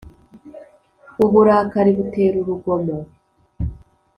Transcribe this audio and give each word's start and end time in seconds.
uburakari 1.25 1.91
butera 1.99 2.35
urugomo, 2.41 2.97